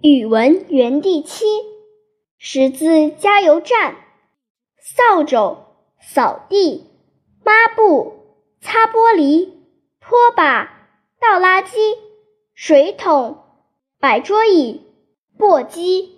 [0.00, 1.44] 语文园地七，
[2.38, 3.96] 识字加油站，
[4.80, 5.56] 扫帚
[6.00, 6.84] 扫地，
[7.44, 8.12] 抹布
[8.60, 9.48] 擦玻璃，
[10.00, 10.88] 拖把
[11.20, 11.96] 倒垃圾，
[12.54, 13.38] 水桶，
[13.98, 14.82] 摆桌椅，
[15.36, 16.17] 簸箕。